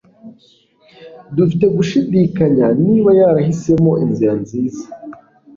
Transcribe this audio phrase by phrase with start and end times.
[1.35, 4.83] dufite gushidikanya niba yarahisemo inzira nziza